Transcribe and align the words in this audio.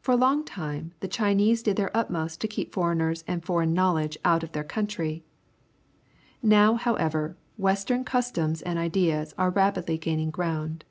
For 0.00 0.10
a 0.10 0.16
long 0.16 0.44
time 0.44 0.94
the 0.98 1.06
Chinese 1.06 1.62
did 1.62 1.76
their 1.76 1.96
utmost 1.96 2.40
to 2.40 2.48
keep 2.48 2.74
foreigners 2.74 3.22
and 3.28 3.40
foreign 3.44 3.72
knowledge 3.72 4.18
out 4.24 4.42
of 4.42 4.50
their 4.50 4.64
country. 4.64 5.22
Now, 6.42 6.74
however, 6.74 7.36
western 7.56 8.02
customs 8.04 8.62
and 8.62 8.80
ideas 8.80 9.32
are 9.38 9.50
rapidly 9.50 9.96
gaining 9.96 10.30
ground. 10.32 10.84